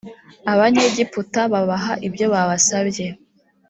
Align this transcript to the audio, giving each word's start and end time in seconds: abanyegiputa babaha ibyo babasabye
abanyegiputa 0.51 1.41
babaha 1.53 1.93
ibyo 2.07 2.25
babasabye 2.33 3.05